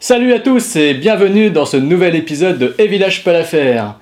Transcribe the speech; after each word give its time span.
Salut 0.00 0.32
à 0.32 0.38
tous 0.38 0.76
et 0.76 0.94
bienvenue 0.94 1.50
dans 1.50 1.66
ce 1.66 1.76
nouvel 1.76 2.14
épisode 2.14 2.56
de 2.56 2.72
Et 2.78 2.86
Village 2.86 3.24
pas 3.24 3.32
l'affaire. 3.32 3.96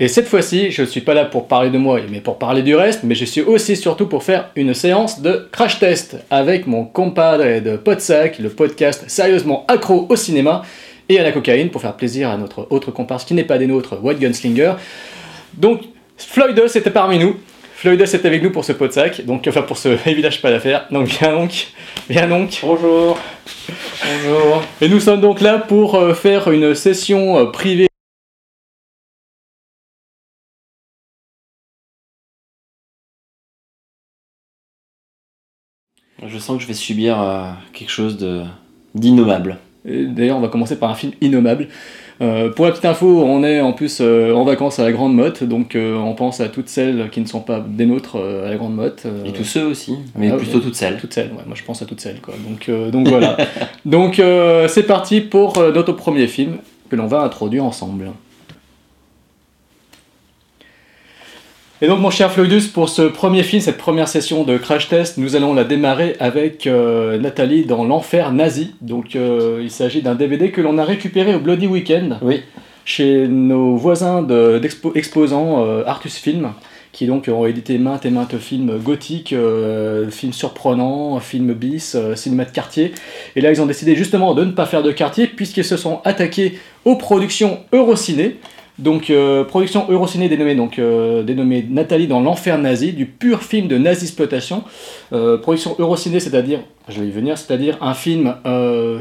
Et 0.00 0.08
cette 0.08 0.26
fois-ci, 0.26 0.70
je 0.70 0.80
ne 0.80 0.86
suis 0.86 1.02
pas 1.02 1.12
là 1.12 1.26
pour 1.26 1.46
parler 1.46 1.68
de 1.68 1.76
moi, 1.76 2.00
mais 2.10 2.20
pour 2.20 2.38
parler 2.38 2.62
du 2.62 2.74
reste, 2.74 3.00
mais 3.02 3.14
je 3.14 3.26
suis 3.26 3.42
aussi 3.42 3.76
surtout 3.76 4.06
pour 4.06 4.22
faire 4.22 4.48
une 4.56 4.72
séance 4.72 5.20
de 5.20 5.46
crash 5.52 5.78
test 5.78 6.16
avec 6.30 6.66
mon 6.66 6.86
compadre 6.86 7.60
de 7.60 7.76
Podsac, 7.76 8.38
le 8.38 8.48
podcast 8.48 9.04
sérieusement 9.08 9.66
accro 9.68 10.06
au 10.08 10.16
cinéma 10.16 10.62
et 11.10 11.20
à 11.20 11.22
la 11.22 11.32
cocaïne 11.32 11.68
pour 11.68 11.82
faire 11.82 11.98
plaisir 11.98 12.30
à 12.30 12.38
notre 12.38 12.66
autre 12.70 12.90
comparse 12.90 13.26
qui 13.26 13.34
n'est 13.34 13.44
pas 13.44 13.58
des 13.58 13.66
nôtres, 13.66 14.02
White 14.02 14.20
Gunslinger. 14.20 14.72
Donc, 15.52 15.82
Floyd 16.16 16.58
était 16.74 16.90
parmi 16.90 17.18
nous. 17.18 17.36
Floyd 17.74 18.00
est 18.00 18.24
avec 18.24 18.42
nous 18.42 18.52
pour 18.52 18.64
ce 18.64 18.72
Podsac, 18.72 19.26
donc 19.26 19.44
enfin 19.46 19.62
pour 19.62 19.76
ce 19.76 19.90
Village 20.06 20.40
pas 20.40 20.50
l'affaire. 20.50 20.86
Donc 20.90 21.08
viens 21.08 21.32
donc, 21.32 21.66
viens 22.08 22.26
donc. 22.26 22.60
Bonjour. 22.62 23.18
Bonjour. 24.12 24.62
Et 24.80 24.88
nous 24.88 25.00
sommes 25.00 25.20
donc 25.20 25.40
là 25.40 25.58
pour 25.58 25.94
euh, 25.94 26.12
faire 26.12 26.50
une 26.50 26.74
session 26.74 27.38
euh, 27.38 27.46
privée. 27.46 27.88
Je 36.26 36.38
sens 36.38 36.56
que 36.56 36.62
je 36.62 36.68
vais 36.68 36.74
subir 36.74 37.20
euh, 37.20 37.50
quelque 37.72 37.90
chose 37.90 38.18
d'innommable. 38.94 39.58
D'ailleurs, 39.84 40.36
on 40.36 40.40
va 40.40 40.48
commencer 40.48 40.78
par 40.78 40.90
un 40.90 40.94
film 40.94 41.12
innommable. 41.20 41.68
Euh, 42.22 42.50
pour 42.50 42.66
la 42.66 42.70
petite 42.70 42.84
info, 42.84 43.24
on 43.24 43.42
est 43.42 43.60
en 43.60 43.72
plus 43.72 43.98
euh, 44.00 44.32
en 44.32 44.44
vacances 44.44 44.78
à 44.78 44.84
la 44.84 44.92
Grande 44.92 45.14
Motte, 45.14 45.42
donc 45.42 45.74
euh, 45.74 45.96
on 45.96 46.14
pense 46.14 46.40
à 46.40 46.48
toutes 46.48 46.68
celles 46.68 47.10
qui 47.10 47.20
ne 47.20 47.26
sont 47.26 47.40
pas 47.40 47.64
des 47.66 47.84
nôtres 47.84 48.16
à 48.16 48.48
la 48.48 48.56
Grande 48.56 48.76
Motte. 48.76 49.06
Et 49.24 49.32
tous 49.32 49.44
ceux 49.44 49.64
aussi, 49.64 49.96
mais 50.16 50.30
ah, 50.30 50.36
plutôt 50.36 50.58
ouais. 50.58 50.64
toutes 50.64 50.76
celles. 50.76 50.98
Toutes 50.98 51.12
celles, 51.12 51.28
ouais, 51.32 51.42
moi 51.46 51.56
je 51.56 51.64
pense 51.64 51.82
à 51.82 51.86
toutes 51.86 52.00
celles. 52.00 52.20
Quoi. 52.20 52.34
Donc, 52.48 52.70
donc 52.90 53.08
voilà. 53.08 53.36
donc 53.84 54.22
c'est 54.68 54.86
parti 54.86 55.20
pour 55.20 55.58
notre 55.58 55.92
premier 55.92 56.28
film 56.28 56.58
que 56.88 56.96
l'on 56.96 57.06
va 57.06 57.22
introduire 57.22 57.64
ensemble. 57.64 58.12
Et 61.84 61.88
donc 61.88 61.98
mon 61.98 62.10
cher 62.10 62.30
Floydus, 62.30 62.68
pour 62.72 62.88
ce 62.88 63.02
premier 63.02 63.42
film, 63.42 63.60
cette 63.60 63.76
première 63.76 64.06
session 64.06 64.44
de 64.44 64.56
crash 64.56 64.88
test, 64.88 65.18
nous 65.18 65.34
allons 65.34 65.52
la 65.52 65.64
démarrer 65.64 66.14
avec 66.20 66.68
euh, 66.68 67.18
Nathalie 67.18 67.64
dans 67.64 67.82
l'enfer 67.84 68.32
nazi. 68.32 68.74
Donc 68.82 69.16
euh, 69.16 69.58
il 69.60 69.70
s'agit 69.70 70.00
d'un 70.00 70.14
DVD 70.14 70.52
que 70.52 70.60
l'on 70.60 70.78
a 70.78 70.84
récupéré 70.84 71.34
au 71.34 71.40
Bloody 71.40 71.66
Weekend 71.66 72.18
Oui. 72.22 72.42
chez 72.84 73.26
nos 73.26 73.74
voisins 73.74 74.22
de- 74.22 74.60
d'expo- 74.62 74.92
exposants 74.94 75.64
euh, 75.66 75.82
Artus 75.84 76.18
Film, 76.18 76.52
qui 76.92 77.06
donc 77.06 77.28
ont 77.28 77.46
édité 77.46 77.78
maintes 77.78 78.06
et 78.06 78.10
maintes 78.10 78.38
films 78.38 78.78
gothiques, 78.78 79.32
euh, 79.32 80.08
films 80.08 80.32
surprenants, 80.34 81.18
films 81.18 81.52
bis, 81.52 81.96
euh, 81.96 82.14
cinéma 82.14 82.44
de 82.44 82.52
quartier. 82.52 82.92
Et 83.34 83.40
là, 83.40 83.50
ils 83.50 83.60
ont 83.60 83.66
décidé 83.66 83.96
justement 83.96 84.34
de 84.34 84.44
ne 84.44 84.52
pas 84.52 84.66
faire 84.66 84.84
de 84.84 84.92
quartier, 84.92 85.26
puisqu'ils 85.26 85.64
se 85.64 85.76
sont 85.76 86.00
attaqués 86.04 86.60
aux 86.84 86.94
productions 86.94 87.58
Eurociné. 87.72 88.36
Donc, 88.78 89.10
euh, 89.10 89.44
production 89.44 89.86
Eurociné 89.90 90.30
dénommée, 90.30 90.54
donc, 90.54 90.78
euh, 90.78 91.22
dénommée 91.22 91.64
Nathalie 91.68 92.06
dans 92.06 92.20
l'enfer 92.20 92.56
nazi, 92.58 92.92
du 92.92 93.04
pur 93.04 93.42
film 93.42 93.68
de 93.68 93.76
nazi-exploitation. 93.76 94.64
Euh, 95.12 95.36
production 95.36 95.76
Eurociné, 95.78 96.20
c'est-à-dire, 96.20 96.60
je 96.88 97.00
vais 97.00 97.06
y 97.06 97.10
venir, 97.10 97.36
c'est-à-dire 97.36 97.76
un 97.82 97.92
film 97.92 98.34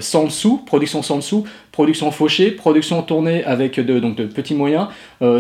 sans 0.02 0.30
sous, 0.30 0.58
production 0.58 1.02
sans 1.02 1.22
sous, 1.22 1.46
production 1.72 2.12
fauchée, 2.12 2.52
production 2.52 3.02
tournée 3.02 3.44
avec 3.46 3.80
de, 3.80 4.00
donc 4.00 4.16
de 4.16 4.26
petits 4.26 4.54
moyens, 4.54 4.88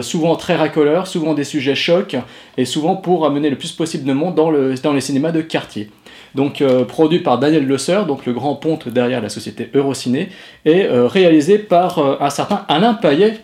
souvent 0.01 0.35
très 0.35 0.55
racoleurs, 0.55 1.05
souvent 1.05 1.35
des 1.35 1.43
sujets 1.43 1.75
chocs, 1.75 2.15
et 2.57 2.65
souvent 2.65 2.95
pour 2.95 3.27
amener 3.27 3.49
le 3.51 3.57
plus 3.57 3.73
possible 3.73 4.05
de 4.05 4.13
monde 4.13 4.33
dans, 4.33 4.49
le, 4.49 4.73
dans 4.81 4.93
les 4.93 5.01
cinémas 5.01 5.31
de 5.31 5.41
quartier. 5.41 5.91
Donc 6.33 6.63
produit 6.87 7.19
par 7.19 7.37
Daniel 7.37 7.67
Le 7.67 8.05
donc 8.07 8.25
le 8.25 8.33
grand 8.33 8.55
ponte 8.55 8.89
derrière 8.89 9.21
la 9.21 9.29
société 9.29 9.69
Eurociné, 9.75 10.29
et 10.65 10.87
réalisé 10.87 11.59
par 11.59 12.21
un 12.21 12.29
certain 12.31 12.65
Alain 12.69 12.95
Payet. 12.95 13.41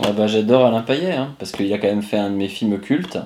Ouais, 0.00 0.12
bah, 0.16 0.26
J'adore 0.26 0.66
Alain 0.66 0.82
Payet, 0.82 1.12
hein, 1.12 1.34
parce 1.38 1.52
qu'il 1.52 1.72
a 1.72 1.78
quand 1.78 1.88
même 1.88 2.02
fait 2.02 2.16
un 2.18 2.30
de 2.30 2.34
mes 2.36 2.48
films 2.48 2.78
cultes. 2.80 3.18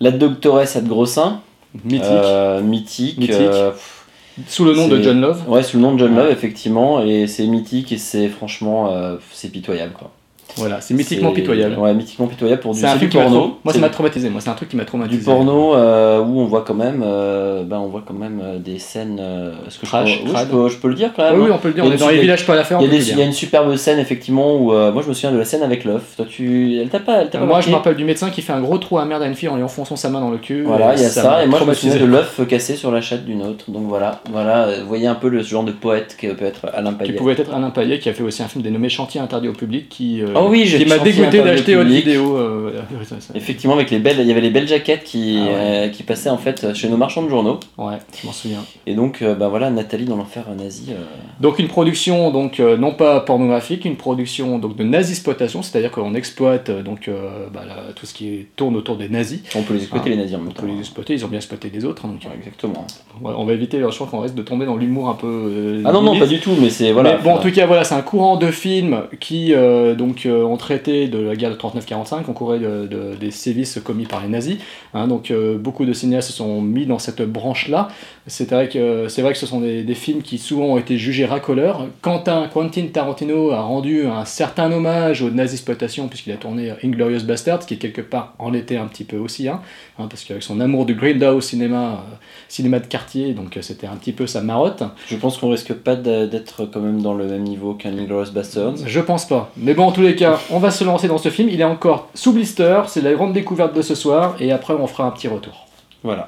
La 0.00 0.10
doctoresse 0.10 0.76
à 0.76 0.80
de 0.80 0.88
gros 0.88 1.06
seins. 1.06 1.40
Mythique, 1.84 2.02
euh, 2.04 2.60
mythique. 2.62 3.18
Mythique. 3.18 3.34
euh, 3.36 3.70
pff, 3.72 4.06
sous 4.46 4.64
le 4.64 4.74
nom 4.74 4.88
de 4.88 5.02
John 5.02 5.20
Love. 5.20 5.42
ouais, 5.48 5.62
sous 5.62 5.76
le 5.76 5.82
nom 5.82 5.92
de 5.94 5.98
John 5.98 6.14
Ouais. 6.16 6.22
Love, 6.24 6.32
effectivement. 6.32 7.02
Et 7.02 7.26
c'est 7.26 7.46
mythique 7.46 7.92
et 7.92 7.98
c'est 7.98 8.28
franchement. 8.28 8.92
euh, 8.94 9.16
c'est 9.32 9.50
pitoyable, 9.50 9.92
quoi. 9.92 10.10
Voilà, 10.58 10.80
c'est 10.80 10.94
mythiquement 10.94 11.32
pituable. 11.32 11.76
Ouais, 11.78 11.94
mythiquement 11.94 12.26
pitoyable 12.26 12.60
pour 12.60 12.74
du, 12.74 12.80
C'est 12.80 12.86
un 12.86 12.96
du 12.96 13.08
qui 13.08 13.16
m'a 13.16 13.24
porno. 13.24 13.58
Moi, 13.64 13.72
ça 13.74 13.80
m'a 13.80 13.88
traumatisé. 13.88 14.28
Moi, 14.30 14.40
c'est 14.40 14.50
un 14.50 14.54
truc 14.54 14.68
qui 14.68 14.76
m'a 14.76 14.82
du 14.82 14.88
traumatisé. 14.88 15.24
porno 15.24 15.74
euh, 15.74 16.20
où 16.20 16.40
on 16.40 16.44
voit 16.46 16.64
quand 16.66 16.74
même, 16.74 17.02
euh, 17.06 17.62
ben, 17.64 17.78
on 17.78 17.88
voit 17.88 18.02
quand 18.06 18.14
même 18.14 18.40
euh, 18.42 18.58
des 18.58 18.78
scènes. 18.78 19.18
euh, 19.20 19.52
est-ce 19.66 19.78
que 19.78 19.86
je, 19.86 19.90
Trash, 19.90 20.22
peux, 20.24 20.30
oui, 20.30 20.36
je, 20.38 20.44
peux, 20.46 20.68
je 20.68 20.76
peux 20.78 20.88
le 20.88 20.94
dire 20.94 21.10
quand 21.14 21.22
même. 21.24 21.34
Oui, 21.40 21.46
oui, 21.46 21.50
hein. 21.50 21.54
on 21.56 21.58
peut 21.58 21.68
le 21.68 21.74
dire. 21.74 21.84
On 21.84 21.92
est 21.92 21.96
dans 21.96 22.08
les 22.08 22.20
villages 22.20 22.46
pas 22.46 22.52
à 22.54 22.56
l'affaire. 22.56 22.78
Il 22.80 22.84
y, 22.84 22.86
on 22.86 22.88
a 22.88 22.90
peut 22.92 22.98
des- 22.98 23.04
le 23.06 23.12
il 23.12 23.18
y 23.18 23.22
a 23.22 23.24
une 23.24 23.32
superbe 23.32 23.74
scène 23.76 23.98
effectivement 23.98 24.56
où 24.56 24.72
moi 24.72 25.02
je 25.02 25.08
me 25.08 25.14
souviens 25.14 25.32
de 25.32 25.38
la 25.38 25.44
scène 25.44 25.62
avec 25.62 25.84
l'œuf. 25.84 26.14
Toi 26.16 26.26
tu, 26.28 26.76
elle 26.80 26.88
t'a 26.88 27.00
pas, 27.00 27.22
elle 27.22 27.30
t'a 27.30 27.38
pas 27.38 27.46
Moi, 27.46 27.60
je 27.60 27.70
me 27.70 27.74
rappelle 27.74 27.96
du 27.96 28.04
médecin 28.04 28.30
qui 28.30 28.42
fait 28.42 28.52
un 28.52 28.60
gros 28.60 28.78
trou 28.78 28.98
à 28.98 29.04
merde 29.04 29.22
à 29.22 29.26
une 29.26 29.34
fille 29.34 29.48
en 29.48 29.56
lui 29.56 29.62
enfonçant 29.62 29.96
sa 29.96 30.08
main 30.10 30.20
dans 30.20 30.30
le 30.30 30.38
cul. 30.38 30.62
Voilà, 30.62 30.94
il 30.94 31.02
y 31.02 31.04
a 31.04 31.08
ça, 31.08 31.42
et 31.42 31.46
moi 31.46 31.58
je 31.60 31.64
me 31.64 31.74
souviens 31.74 31.96
de 31.96 32.04
l'œuf 32.04 32.40
cassé 32.48 32.76
sur 32.76 32.90
la 32.90 33.00
chatte 33.00 33.24
d'une 33.24 33.42
autre. 33.42 33.70
Donc 33.70 33.84
voilà, 33.88 34.20
voilà, 34.32 34.68
voyez 34.86 35.06
un 35.06 35.14
peu 35.14 35.28
le 35.28 35.42
genre 35.42 35.64
de 35.64 35.72
poète 35.72 36.16
que 36.18 36.28
peut 36.32 36.44
être 36.44 36.66
Alain 36.74 36.92
Qui 36.92 36.98
Payet. 36.98 37.12
pouvait 37.14 37.32
être 37.32 37.52
Alain 37.54 37.70
Payet, 37.70 37.98
qui 37.98 38.08
a 38.08 38.12
fait 38.14 38.22
aussi 38.22 38.42
un 38.42 38.48
film 38.48 38.62
dénommé 38.62 38.88
Chantier 38.88 39.20
interdit 39.20 39.48
au 39.48 39.52
public, 39.52 39.88
qui, 39.88 40.22
euh, 40.22 40.26
Oh 40.48 40.52
oui, 40.52 40.64
qui 40.64 40.84
m'a 40.86 40.98
dégoûté 40.98 41.38
d'acheter 41.42 41.76
public. 41.76 42.04
vidéo. 42.04 42.36
euh, 42.36 42.72
ça. 43.04 43.16
Effectivement, 43.34 43.74
avec 43.74 43.90
les 43.90 43.98
belles, 43.98 44.16
il 44.20 44.26
y 44.26 44.30
avait 44.30 44.40
les 44.40 44.50
belles 44.50 44.66
jaquettes 44.68 45.04
qui, 45.04 45.38
Ah 45.40 45.44
ouais. 45.46 45.52
euh, 45.54 45.88
qui 45.88 46.02
passaient 46.02 46.30
en 46.30 46.38
fait 46.38 46.74
chez 46.74 46.88
nos 46.88 46.96
marchands 46.96 47.22
de 47.22 47.28
journaux. 47.28 47.60
Ouais, 47.76 47.94
je 48.20 48.26
m'en 48.26 48.32
souviens. 48.32 48.64
Et 48.86 48.94
donc, 48.94 49.22
euh, 49.22 49.34
bah 49.34 49.48
voilà, 49.48 49.70
Nathalie 49.70 50.04
dans 50.04 50.16
l'enfer 50.16 50.44
nazi. 50.56 50.86
euh, 50.90 50.94
Donc 51.40 51.58
une 51.58 51.68
production 51.68 52.30
donc 52.30 52.60
euh, 52.60 52.76
non 52.76 52.92
pas 52.92 53.20
pornographique, 53.20 53.84
une 53.84 53.96
production 53.96 54.58
donc 54.58 54.76
de 54.76 54.84
nazi-exploitation, 54.84 55.62
c'est-à-dire 55.62 55.90
qu'on 55.90 56.14
exploite 56.14 56.70
euh, 56.70 56.82
donc 56.82 57.08
euh, 57.08 57.46
bah, 57.52 57.62
tout 57.94 58.06
ce 58.06 58.14
qui 58.14 58.46
tourne 58.56 58.76
autour 58.76 58.96
des 58.96 59.08
nazis. 59.08 59.40
on 59.54 59.62
peut 59.62 59.74
les 59.74 59.80
exploiter 59.80 60.06
Ah, 60.08 60.10
les 60.10 60.16
nazis 60.16 60.34
en 60.36 60.38
même 60.38 60.48
On 60.48 60.52
temps. 60.52 60.62
peut 60.62 60.68
les 60.72 60.78
exploiter, 60.78 61.14
ils 61.14 61.24
ont 61.24 61.28
bien 61.28 61.38
exploité 61.38 61.68
des 61.68 61.84
autres. 61.84 62.04
hein, 62.04 62.08
donc, 62.08 62.22
Ouais, 62.22 62.36
exactement. 62.38 62.86
euh, 63.24 63.32
on 63.36 63.44
va 63.44 63.52
éviter, 63.52 63.78
je 63.80 63.94
crois 63.94 64.06
qu'on 64.06 64.20
risque 64.20 64.34
de 64.34 64.42
tomber 64.42 64.66
dans 64.66 64.76
l'humour 64.76 65.08
un 65.08 65.14
peu. 65.14 65.26
euh, 65.26 65.82
Ah 65.84 65.92
non, 65.92 66.02
non, 66.02 66.18
pas 66.18 66.26
du 66.26 66.38
tout, 66.40 66.52
mais 66.60 66.70
c'est 66.70 66.92
voilà. 66.92 67.16
Mais 67.16 67.22
bon, 67.22 67.32
en 67.34 67.38
tout 67.38 67.50
cas, 67.50 67.66
voilà, 67.66 67.84
c'est 67.84 67.94
un 67.94 68.02
courant 68.02 68.36
de 68.36 68.50
films 68.50 69.02
qui 69.20 69.54
euh, 69.54 69.94
donc, 69.94 70.26
euh, 70.28 70.44
ont 70.44 70.56
traité 70.56 71.08
de 71.08 71.18
la 71.18 71.34
guerre 71.36 71.50
de 71.50 71.56
39-45, 71.56 72.28
ont 72.28 72.32
couru 72.32 72.58
de, 72.58 72.86
de- 72.86 73.14
des 73.18 73.30
sévices 73.30 73.80
commis 73.82 74.06
par 74.06 74.22
les 74.22 74.28
nazis. 74.28 74.58
hein. 74.94 75.08
donc, 75.08 75.30
euh, 75.30 75.58
beaucoup 75.58 75.84
de 75.84 75.92
cinéastes 75.92 76.28
se 76.30 76.34
sont 76.36 76.60
mis 76.62 76.86
dans 76.86 76.98
cette 76.98 77.22
branche-là. 77.22 77.88
C'est 78.26 78.50
vrai, 78.50 78.68
que, 78.68 79.08
c'est 79.08 79.22
vrai 79.22 79.32
que 79.32 79.38
ce 79.38 79.46
sont 79.46 79.60
des, 79.60 79.82
des 79.82 79.94
films 79.94 80.22
qui 80.22 80.36
souvent 80.38 80.66
ont 80.66 80.78
été 80.78 80.98
jugés 80.98 81.24
racoleurs. 81.24 81.86
Quentin, 82.02 82.48
Quentin 82.52 82.86
Tarantino 82.92 83.50
a 83.52 83.60
rendu 83.62 84.06
un 84.06 84.24
certain 84.26 84.70
hommage 84.70 85.22
aux 85.22 85.30
nazi-exploitation 85.30 86.08
puisqu'il 86.08 86.32
a 86.32 86.36
tourné 86.36 86.72
Inglorious 86.84 87.24
Bastards, 87.24 87.60
qui 87.60 87.78
quelque 87.78 88.02
part 88.02 88.34
en 88.38 88.52
était 88.52 88.76
un 88.76 88.86
petit 88.86 89.04
peu 89.04 89.16
aussi, 89.16 89.48
hein, 89.48 89.60
hein, 89.98 90.06
parce 90.10 90.24
qu'avec 90.24 90.42
son 90.42 90.60
amour 90.60 90.84
du 90.84 90.94
Grindhouse 90.94 91.46
cinéma, 91.46 92.04
euh, 92.12 92.14
cinéma 92.48 92.80
de 92.80 92.86
quartier, 92.86 93.32
donc 93.32 93.56
euh, 93.56 93.62
c'était 93.62 93.86
un 93.86 93.96
petit 93.96 94.12
peu 94.12 94.26
sa 94.26 94.42
marotte. 94.42 94.82
Je 95.08 95.16
pense 95.16 95.38
qu'on 95.38 95.48
risque 95.48 95.72
pas 95.72 95.96
d'être 95.96 96.66
quand 96.70 96.80
même 96.80 97.00
dans 97.00 97.14
le 97.14 97.24
même 97.26 97.42
niveau 97.44 97.74
qu'un 97.74 97.96
Inglourious 97.96 98.32
Basterds. 98.32 98.74
Je 98.86 99.00
pense 99.00 99.26
pas. 99.26 99.50
Mais 99.56 99.72
bon, 99.74 99.84
en 99.84 99.92
tous 99.92 100.02
les 100.02 100.14
cas, 100.18 100.40
on 100.50 100.58
va 100.58 100.70
se 100.70 100.84
lancer 100.84 101.08
dans 101.08 101.18
ce 101.18 101.30
film. 101.30 101.48
Il 101.48 101.60
est 101.60 101.64
encore 101.64 102.10
sous 102.14 102.32
blister, 102.32 102.82
c'est 102.88 103.00
la 103.00 103.14
grande 103.14 103.32
découverte 103.32 103.72
de 103.72 103.82
ce 103.82 103.94
soir, 103.94 104.34
et 104.40 104.52
après 104.52 104.74
on 104.74 104.86
fera 104.86 105.04
un 105.04 105.10
petit 105.12 105.28
retour. 105.28 105.66
Voilà. 106.02 106.26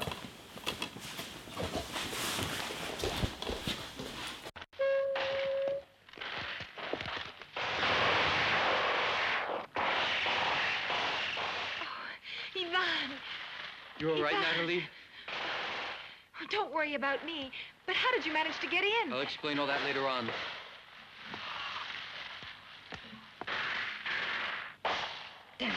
Ivan! 12.55 13.15
You 13.99 14.09
all 14.09 14.21
right, 14.21 14.33
Ivan. 14.33 14.41
Natalie? 14.57 14.83
Don't 16.49 16.73
worry 16.73 16.95
about 16.95 17.25
me. 17.25 17.51
But 17.85 17.95
how 17.95 18.11
did 18.15 18.25
you 18.25 18.33
manage 18.33 18.57
to 18.61 18.67
get 18.67 18.83
in? 18.83 19.13
I'll 19.13 19.21
explain 19.21 19.59
all 19.59 19.67
that 19.67 19.83
later 19.85 20.07
on. 20.07 20.29
Damn. 25.61 25.71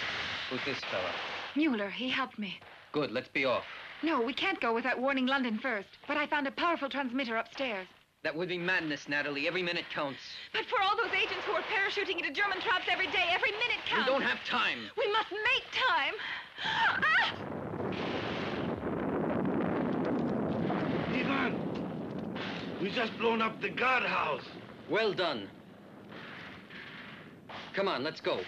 Who's 0.49 0.65
this 0.65 0.83
fella? 0.91 1.11
Mueller, 1.55 1.91
he 1.91 2.09
helped 2.09 2.39
me. 2.39 2.59
Good, 2.93 3.13
let's 3.13 3.29
be 3.29 3.45
off. 3.45 3.65
No, 4.03 4.23
we 4.23 4.33
can't 4.33 4.59
go 4.59 4.73
without 4.73 4.99
warning 4.99 5.27
London 5.27 5.59
first. 5.59 5.89
But 6.09 6.17
I 6.17 6.27
found 6.27 6.47
a 6.47 6.53
powerful 6.53 6.89
transmitter 6.89 7.37
upstairs. 7.37 7.87
That 8.23 8.35
would 8.35 8.49
be 8.49 8.57
madness, 8.57 9.11
Natalie. 9.11 9.47
Every 9.47 9.63
minute 9.63 9.85
counts. 9.95 10.21
But 10.55 10.65
for 10.71 10.81
all 10.83 10.97
those 10.97 11.13
agents 11.13 11.45
who 11.45 11.53
are 11.53 11.61
parachuting 11.61 12.17
into 12.17 12.33
German 12.33 12.63
traps 12.63 12.87
every 12.91 13.09
day, 13.09 13.27
every 13.31 13.51
minute 13.51 13.85
counts. 13.85 14.09
We 14.09 14.13
don't 14.13 14.23
have 14.23 14.43
time. 14.49 14.79
We 14.97 15.13
must 15.13 15.31
make 15.31 15.71
time. 15.91 16.15
Ah! 16.65 17.35
Ivan! 21.13 21.59
We 22.81 22.91
just 22.91 23.19
blown 23.19 23.43
up 23.43 23.61
the 23.61 23.69
guardhouse. 23.69 24.45
Well 24.89 25.13
done. 25.13 25.51
Come 27.75 27.87
on, 27.87 28.03
let's 28.03 28.23
go. 28.23 28.41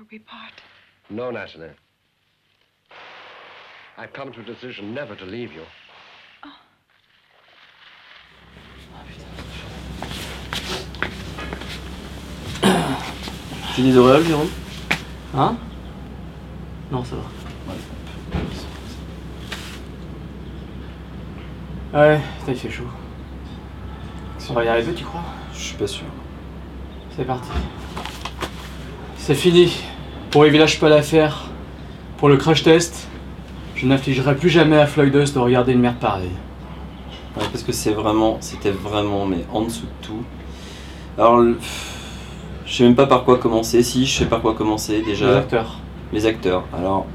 Where 0.00 0.06
we 0.10 0.18
part? 0.20 0.54
No, 1.10 1.30
Natalie. 1.30 1.74
I've 3.98 4.14
come 4.14 4.32
to 4.32 4.40
a 4.40 4.42
decision 4.42 4.94
never 4.94 5.14
to 5.14 5.26
leave 5.26 5.52
you. 5.52 5.60
C'est 13.74 13.82
des 13.82 13.94
auréoles, 13.98 14.24
Jérôme 14.24 14.48
Hein 15.34 15.58
Non, 16.90 17.04
ça 17.04 17.16
va. 17.16 17.22
Ouais, 22.00 22.20
putain, 22.38 22.52
il 22.52 22.58
fait 22.58 22.70
chaud. 22.70 22.88
On 24.48 24.54
va 24.54 24.64
y 24.64 24.68
arriver, 24.68 24.94
tu 24.94 25.04
crois? 25.04 25.24
Je 25.52 25.58
suis 25.58 25.76
pas 25.76 25.86
sûr. 25.86 26.06
C'est 27.14 27.26
parti. 27.26 27.50
C'est 29.30 29.36
fini. 29.36 29.70
Pour 30.32 30.42
les 30.42 30.50
villages 30.50 30.80
pas 30.80 30.88
l'affaire, 30.88 31.44
pour 32.16 32.28
le 32.28 32.36
crash 32.36 32.64
test, 32.64 33.06
je 33.76 33.86
n'infligerai 33.86 34.34
plus 34.34 34.48
jamais 34.48 34.76
à 34.76 34.88
Floyd 34.88 35.12
de 35.12 35.38
regarder 35.38 35.70
une 35.70 35.78
merde 35.78 35.98
pareille. 36.00 36.32
Ouais, 37.36 37.44
parce 37.52 37.62
que 37.62 37.70
c'est 37.70 37.92
vraiment, 37.92 38.38
c'était 38.40 38.72
vraiment, 38.72 39.26
mais 39.26 39.44
en 39.52 39.62
dessous 39.62 39.86
de 39.86 40.04
tout. 40.04 40.24
Alors, 41.16 41.44
je 42.66 42.74
sais 42.74 42.82
même 42.82 42.96
pas 42.96 43.06
par 43.06 43.22
quoi 43.22 43.38
commencer. 43.38 43.84
Si, 43.84 44.04
je 44.04 44.18
sais 44.18 44.24
par 44.24 44.40
quoi 44.42 44.54
commencer 44.54 44.94
Les 44.94 45.12
déjà. 45.12 45.38
acteurs. 45.38 45.76
Les 46.12 46.26
acteurs. 46.26 46.64
Alors, 46.76 47.06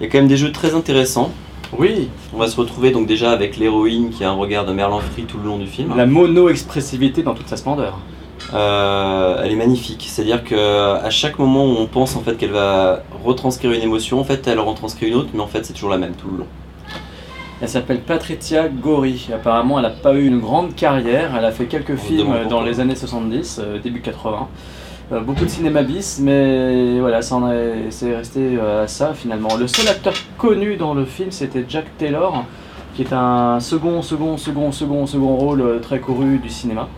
il 0.00 0.04
y 0.04 0.06
a 0.06 0.12
quand 0.12 0.18
même 0.18 0.28
des 0.28 0.36
jeux 0.36 0.52
très 0.52 0.74
intéressants. 0.74 1.32
Oui, 1.78 2.10
On 2.34 2.36
va 2.36 2.46
se 2.46 2.60
retrouver 2.60 2.90
donc 2.90 3.06
déjà 3.06 3.30
avec 3.30 3.56
l'héroïne 3.56 4.10
qui 4.10 4.22
a 4.22 4.28
un 4.28 4.34
regard 4.34 4.66
de 4.66 4.74
Merlan 4.74 5.00
Free 5.00 5.24
tout 5.24 5.38
le 5.38 5.44
long 5.44 5.56
du 5.56 5.66
film. 5.66 5.96
la 5.96 6.04
mono-expressivité 6.04 7.22
dans 7.22 7.32
toute 7.32 7.48
sa 7.48 7.56
splendeur. 7.56 8.00
Euh, 8.54 9.42
elle 9.44 9.52
est 9.52 9.56
magnifique. 9.56 10.06
C'est-à-dire 10.08 10.42
que 10.44 10.94
à 11.04 11.10
chaque 11.10 11.38
moment 11.38 11.64
où 11.66 11.76
on 11.78 11.86
pense 11.86 12.16
en 12.16 12.20
fait 12.20 12.36
qu'elle 12.36 12.50
va 12.52 13.02
retranscrire 13.24 13.72
une 13.72 13.82
émotion, 13.82 14.20
en 14.20 14.24
fait 14.24 14.46
elle 14.46 14.58
retranscrit 14.58 15.08
une 15.08 15.14
autre, 15.14 15.28
mais 15.34 15.40
en 15.40 15.46
fait 15.46 15.64
c'est 15.64 15.72
toujours 15.72 15.90
la 15.90 15.98
même 15.98 16.14
tout 16.14 16.28
le 16.30 16.38
long. 16.38 16.46
Elle 17.62 17.68
s'appelle 17.68 18.00
Patricia 18.00 18.68
Gori. 18.68 19.28
Apparemment, 19.34 19.78
elle 19.78 19.84
n'a 19.84 19.90
pas 19.90 20.14
eu 20.14 20.26
une 20.26 20.40
grande 20.40 20.74
carrière. 20.74 21.32
Elle 21.36 21.44
a 21.44 21.52
fait 21.52 21.66
quelques 21.66 21.90
On 21.92 21.96
films 21.98 22.28
demande 22.32 22.48
dans 22.48 22.62
les 22.62 22.80
années 22.80 22.96
70, 22.96 23.60
euh, 23.62 23.78
début 23.78 24.00
80. 24.00 24.48
Euh, 25.12 25.20
beaucoup 25.20 25.44
de 25.44 25.50
cinéma 25.50 25.82
bis, 25.82 26.20
mais 26.22 26.98
voilà, 27.00 27.20
ça 27.20 27.34
en 27.36 27.50
est- 27.52 27.90
c'est 27.90 28.16
resté 28.16 28.40
euh, 28.58 28.84
à 28.84 28.86
ça 28.88 29.12
finalement. 29.12 29.56
Le 29.58 29.66
seul 29.66 29.86
acteur 29.88 30.14
connu 30.38 30.76
dans 30.76 30.94
le 30.94 31.04
film, 31.04 31.30
c'était 31.32 31.66
Jack 31.68 31.84
Taylor, 31.98 32.44
qui 32.94 33.02
est 33.02 33.12
un 33.12 33.60
second, 33.60 34.00
second, 34.00 34.38
second, 34.38 34.72
second, 34.72 35.04
second 35.06 35.36
rôle 35.36 35.60
euh, 35.60 35.78
très 35.80 35.98
couru 36.00 36.38
du 36.38 36.48
cinéma. 36.48 36.88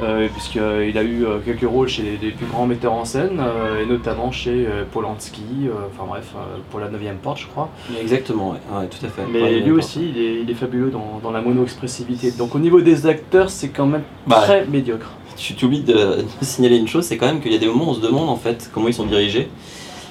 Euh, 0.00 0.28
puisqu'il 0.28 0.98
a 0.98 1.02
eu 1.04 1.24
euh, 1.24 1.38
quelques 1.44 1.68
rôles 1.68 1.88
chez 1.88 2.18
les, 2.20 2.30
plus 2.32 2.46
grands 2.46 2.66
metteurs 2.66 2.94
en 2.94 3.04
scène, 3.04 3.38
euh, 3.38 3.82
et 3.82 3.86
notamment 3.86 4.32
chez 4.32 4.66
euh, 4.66 4.82
Polanski, 4.90 5.42
euh, 5.66 5.86
enfin 5.92 6.04
bref, 6.08 6.32
euh, 6.34 6.58
pour 6.70 6.80
la 6.80 6.88
9ème 6.88 7.18
porte, 7.22 7.38
je 7.38 7.46
crois. 7.46 7.68
Exactement, 8.00 8.50
ouais, 8.50 8.58
Ouais, 8.76 8.86
tout 8.88 9.04
à 9.06 9.08
fait. 9.08 9.22
Mais 9.30 9.60
lui 9.60 9.70
aussi, 9.70 10.08
il 10.08 10.18
est, 10.20 10.40
il 10.42 10.50
est 10.50 10.54
fabuleux 10.54 10.90
dans, 10.90 11.20
dans 11.22 11.30
la 11.30 11.40
mono-expressivité. 11.40 12.32
Donc 12.32 12.56
au 12.56 12.58
niveau 12.58 12.80
des 12.80 13.06
acteurs, 13.06 13.50
c'est 13.50 13.68
quand 13.68 13.86
même 13.86 14.02
Bah, 14.26 14.40
très 14.42 14.66
médiocre. 14.66 15.10
Tu 15.36 15.54
t'oublies 15.54 15.82
de, 15.82 15.94
de 16.40 16.44
signaler 16.44 16.76
une 16.76 16.88
chose, 16.88 17.04
c'est 17.04 17.16
quand 17.16 17.26
même 17.26 17.40
qu'il 17.40 17.52
y 17.52 17.56
a 17.56 17.58
des 17.58 17.68
moments 17.68 17.86
où 17.86 17.90
on 17.90 17.94
se 17.94 18.00
demande 18.00 18.28
en 18.28 18.36
fait 18.36 18.68
comment 18.74 18.88
ils 18.88 18.94
sont 18.94 19.06
dirigés. 19.06 19.48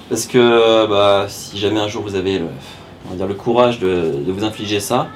Parce 0.07 0.27
que 0.27 0.87
bah, 0.87 1.25
si 1.27 1.57
jamais 1.57 1.81
un 1.81 1.89
jour 1.89 2.03
vous 2.03 2.15
avez 2.15 2.39
le, 2.39 2.45
on 3.07 3.09
va 3.09 3.15
dire, 3.17 3.27
le 3.27 3.33
courage 3.33 3.79
de, 3.79 4.23
de 4.25 4.31
vous 4.31 4.45
infliger 4.45 4.79
ça, 4.79 5.09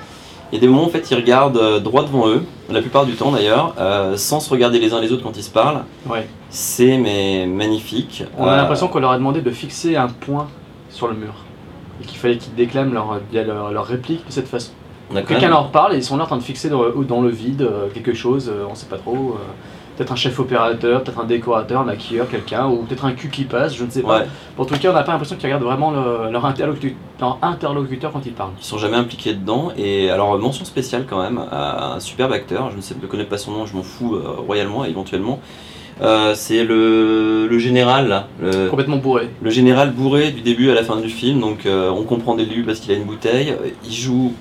il 0.51 0.55
y 0.55 0.57
a 0.57 0.61
des 0.61 0.67
moments 0.67 0.85
en 0.85 0.89
fait 0.89 1.09
ils 1.11 1.15
regardent 1.15 1.57
euh, 1.57 1.79
droit 1.79 2.03
devant 2.03 2.27
eux, 2.27 2.43
la 2.69 2.81
plupart 2.81 3.05
du 3.05 3.13
temps 3.13 3.31
d'ailleurs, 3.31 3.73
euh, 3.79 4.15
sans 4.17 4.39
se 4.39 4.49
regarder 4.49 4.79
les 4.79 4.93
uns 4.93 5.01
les 5.01 5.11
autres 5.11 5.23
quand 5.23 5.35
ils 5.37 5.43
se 5.43 5.49
parlent. 5.49 5.83
Ouais. 6.09 6.27
C'est 6.49 6.97
mais 6.97 7.45
magnifique. 7.45 8.23
On 8.37 8.45
a 8.45 8.53
Euh, 8.53 8.57
l'impression 8.57 8.87
qu'on 8.87 8.99
leur 8.99 9.11
a 9.11 9.17
demandé 9.17 9.41
de 9.41 9.51
fixer 9.51 9.95
un 9.95 10.07
point 10.07 10.47
sur 10.89 11.07
le 11.07 11.15
mur. 11.15 11.33
Et 12.01 12.05
qu'il 12.05 12.17
fallait 12.17 12.37
qu'ils 12.37 12.53
déclament 12.55 12.93
leur, 12.93 13.19
leur, 13.33 13.71
leur 13.71 13.85
réplique 13.85 14.25
de 14.27 14.31
cette 14.31 14.47
façon. 14.47 14.71
Quelqu'un 15.27 15.49
leur 15.49 15.71
parle 15.71 15.93
et 15.93 15.97
ils 15.97 16.03
sont 16.03 16.17
là 16.17 16.23
en 16.25 16.27
train 16.27 16.37
de 16.37 16.43
fixer 16.43 16.69
dans, 16.69 16.83
dans 17.07 17.21
le 17.21 17.29
vide 17.29 17.67
quelque 17.93 18.13
chose, 18.13 18.51
on 18.69 18.75
sait 18.75 18.87
pas 18.87 18.97
trop. 18.97 19.15
euh, 19.35 19.43
peut-être 19.97 20.11
un 20.11 20.15
chef 20.15 20.39
opérateur, 20.39 21.03
peut-être 21.03 21.19
un 21.19 21.25
décorateur, 21.25 21.81
un 21.81 21.85
maquilleur, 21.85 22.29
quelqu'un, 22.29 22.67
ou 22.67 22.83
peut-être 22.83 23.05
un 23.05 23.13
cul 23.13 23.29
qui 23.29 23.43
passe, 23.45 23.75
je 23.75 23.83
ne 23.83 23.89
sais 23.89 24.03
pas. 24.03 24.19
Ouais, 24.19 24.25
En 24.57 24.65
tout 24.65 24.75
cas, 24.77 24.91
on 24.91 24.93
n'a 24.93 25.03
pas 25.03 25.11
l'impression 25.11 25.35
qu'ils 25.35 25.47
regardent 25.47 25.63
vraiment 25.63 25.91
le- 25.91 26.31
leur, 26.31 26.45
interlocuteur, 26.45 26.95
leur 27.19 27.39
interlocuteur 27.41 28.11
quand 28.11 28.25
ils 28.25 28.33
parlent. 28.33 28.51
ils 28.59 28.63
sont 28.65 28.77
jamais 28.77 28.97
impliqués 28.97 29.33
dedans. 29.33 29.71
Et 29.77 30.09
alors 30.11 30.37
mention 30.39 30.63
spéciale 30.65 31.05
quand 31.09 31.21
même 31.21 31.41
à 31.51 31.95
un 31.95 31.99
superbe 31.99 32.31
acteur, 32.31 32.69
je 32.71 32.77
ne 32.77 32.81
sais, 32.81 32.95
je 33.01 33.07
connais 33.07 33.25
pas 33.25 33.37
son 33.39 33.51
nom, 33.51 33.65
je 33.65 33.75
m'en 33.75 33.83
fous 33.83 34.15
euh, 34.15 34.35
royalement 34.47 34.85
éventuellement. 34.85 35.39
Euh, 35.99 36.33
c'est 36.35 36.63
le, 36.63 37.47
le 37.47 37.57
général 37.57 38.07
là, 38.07 38.27
le, 38.39 38.69
Complètement 38.69 38.97
bourré. 38.97 39.29
Le 39.41 39.49
général 39.49 39.91
bourré 39.93 40.29
du 40.29 40.41
début 40.41 40.69
à 40.69 40.75
la 40.75 40.83
fin 40.83 40.97
du 40.97 41.09
film, 41.09 41.39
donc 41.39 41.65
euh, 41.65 41.89
on 41.89 42.03
comprend 42.03 42.35
dès 42.35 42.43
le 42.43 42.49
début 42.49 42.63
parce 42.63 42.79
qu'il 42.79 42.91
a 42.91 42.95
une 42.95 43.05
bouteille. 43.05 43.55
Il 43.83 43.91
joue 43.91 44.31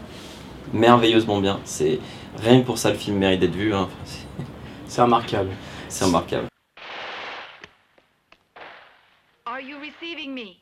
merveilleusement 0.74 1.40
bien. 1.40 1.58
C'est 1.64 1.98
rien 2.42 2.60
que 2.60 2.66
pour 2.66 2.76
ça 2.78 2.90
le 2.90 2.96
film 2.96 3.16
mérite 3.16 3.40
d'être 3.40 3.54
vu. 3.54 3.72
hein. 3.74 3.88
Enfin, 4.38 4.45
c'est- 4.96 5.02
C'est 5.02 5.02
remarquable. 5.02 5.50
c'est 5.88 6.04
remarquable. 6.06 6.48
Are 9.46 9.60
you 9.60 9.78
receiving 9.78 10.34
me? 10.34 10.60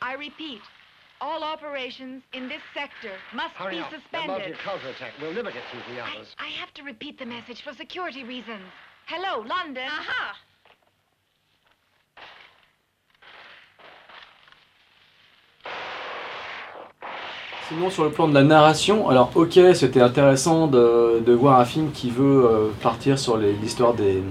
I 0.00 0.14
repeat, 0.14 0.60
all 1.20 1.42
operations 1.42 2.22
in 2.32 2.48
this 2.48 2.62
sector 2.74 3.12
must 3.34 3.54
Hurry 3.56 3.76
be 3.76 3.80
up. 3.82 3.90
They're 3.90 4.00
suspended. 4.00 4.28
mounting 4.28 4.52
a 4.54 4.56
counterattack. 4.58 5.12
We'll 5.20 5.34
never 5.34 5.50
get 5.50 5.62
through 5.70 5.82
to 5.82 5.90
the 5.94 6.00
I, 6.00 6.14
others. 6.16 6.34
I 6.38 6.48
have 6.60 6.72
to 6.74 6.82
repeat 6.82 7.18
the 7.18 7.26
message 7.26 7.62
for 7.62 7.74
security 7.74 8.22
reasons. 8.24 8.64
Hello, 9.06 9.40
London. 9.40 9.88
Aha! 9.88 10.36
Sinon, 17.68 17.90
sur 17.90 18.04
le 18.04 18.10
plan 18.10 18.28
de 18.28 18.34
la 18.34 18.44
narration, 18.44 19.08
alors 19.08 19.30
ok, 19.34 19.58
c'était 19.74 20.00
intéressant 20.00 20.68
de, 20.68 21.20
de 21.24 21.32
voir 21.32 21.58
un 21.58 21.64
film 21.64 21.90
qui 21.92 22.10
veut 22.10 22.44
euh, 22.46 22.68
partir 22.80 23.18
sur 23.18 23.36
l'histoire 23.36 23.92
des, 23.94 24.22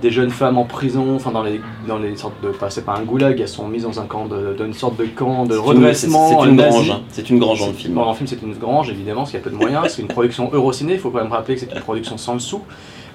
des 0.00 0.10
jeunes 0.12 0.30
femmes 0.30 0.56
en 0.56 0.64
prison, 0.64 1.16
enfin 1.16 1.32
dans 1.32 1.42
les, 1.42 1.60
dans 1.88 1.98
les 1.98 2.14
sortes 2.16 2.40
de. 2.44 2.52
C'est 2.68 2.84
pas 2.84 2.94
un 2.94 3.02
goulag, 3.02 3.40
elles 3.40 3.48
sont 3.48 3.66
mises 3.66 3.82
dans 3.82 3.98
un 3.98 4.06
camp 4.06 4.26
de, 4.26 4.54
dans 4.56 4.66
une 4.66 4.72
sorte 4.74 4.96
de 4.96 5.06
camp 5.06 5.46
de 5.46 5.56
redressement. 5.56 6.28
C'est 6.28 6.48
une 6.48 6.56
grange. 6.56 6.90
hein. 6.90 7.00
C'est 7.08 7.30
une 7.30 7.38
grange 7.40 7.58
dans 7.58 7.66
le 7.66 7.72
C'est- 7.72 7.78
film. 7.78 7.98
Le 7.98 8.14
film, 8.14 8.26
c'est 8.28 8.42
une 8.42 8.54
grange, 8.54 8.88
évidemment, 8.90 9.20
parce 9.22 9.30
qu'il 9.32 9.40
y 9.40 9.42
a 9.42 9.44
peu 9.44 9.50
de 9.50 9.56
moyens. 9.56 9.86
c'est 9.88 10.02
une 10.02 10.08
production 10.08 10.48
Eurociné, 10.52 10.92
il 10.94 11.00
faut 11.00 11.10
quand 11.10 11.18
même 11.22 11.32
rappeler 11.32 11.54
que 11.54 11.60
c'est 11.62 11.72
une 11.74 11.80
production 11.80 12.18
sans 12.18 12.34
le 12.34 12.40
sou. 12.40 12.60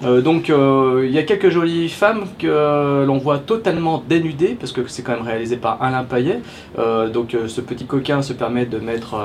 Euh, 0.04 0.20
donc, 0.20 0.50
euh, 0.50 1.04
il 1.06 1.12
y 1.12 1.18
a 1.18 1.22
quelques 1.22 1.48
jolies 1.48 1.88
femmes 1.88 2.24
que 2.38 2.46
euh, 2.46 3.06
l'on 3.06 3.18
voit 3.18 3.38
totalement 3.38 4.02
dénudées, 4.08 4.56
parce 4.58 4.72
que 4.72 4.86
c'est 4.88 5.02
quand 5.02 5.12
même 5.12 5.26
réalisé 5.26 5.56
par 5.56 5.82
Alain 5.82 6.04
Payet. 6.04 6.40
Euh, 6.78 7.08
donc, 7.08 7.36
ce 7.46 7.60
petit 7.60 7.86
coquin 7.86 8.22
se 8.22 8.32
permet 8.32 8.66
de 8.66 8.78
mettre 8.78 9.16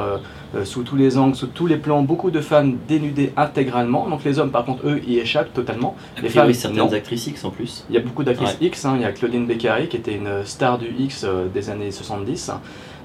sous 0.64 0.84
tous 0.84 0.96
les 0.96 1.18
angles, 1.18 1.36
sous 1.36 1.48
tous 1.48 1.68
les 1.68 1.78
plans, 1.78 2.02
beaucoup 2.02 2.32
de 2.32 2.42
femmes 2.42 2.78
dénudées 2.88 3.32
intégralement. 3.38 4.08
Donc, 4.10 4.24
les 4.24 4.40
hommes, 4.40 4.52
par 4.52 4.66
contre, 4.66 4.88
eux, 4.88 5.02
y 5.08 5.18
échappent 5.18 5.54
totalement. 5.54 5.96
Les 6.22 6.30
femmes, 6.30 6.54
certaines 6.54 6.80
non. 6.80 6.92
actrices 6.94 7.28
X 7.28 7.46
en 7.46 7.50
plus. 7.52 7.86
Il 7.90 7.96
y 7.96 7.98
a 7.98 8.02
beaucoup 8.02 8.24
d'actrices 8.24 8.58
Ouais. 8.60 8.68
X, 8.68 8.86
hein. 8.86 8.94
il 8.96 9.02
y 9.02 9.06
a 9.06 9.12
Claudine 9.12 9.46
Beccari 9.46 9.88
qui 9.88 9.98
était 9.98 10.16
une 10.16 10.44
star 10.46 10.78
du 10.78 10.88
X 11.00 11.26
des 11.54 11.70
années 11.70 11.92
70. 11.92 12.52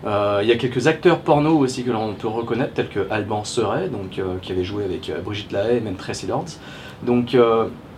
Euh, 0.04 0.40
il 0.42 0.48
y 0.48 0.52
a 0.52 0.56
quelques 0.56 0.86
acteurs 0.86 1.20
porno 1.20 1.58
aussi 1.58 1.84
que 1.84 1.90
l'on 1.90 2.14
peut 2.14 2.28
reconnaître, 2.28 2.74
tels 2.74 2.88
que 2.88 3.06
Alban 3.10 3.44
Seret, 3.44 3.88
donc, 3.88 4.18
euh, 4.18 4.36
qui 4.42 4.52
avait 4.52 4.64
joué 4.64 4.84
avec 4.84 5.08
euh, 5.08 5.20
Brigitte 5.20 5.52
Lahaye 5.52 5.80
même 5.80 5.96
Tracy 5.96 6.26
Lords. 6.26 6.58
Donc 7.04 7.36